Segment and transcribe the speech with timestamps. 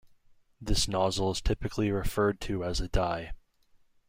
[0.59, 3.33] This nozzle is typically referred to as a die.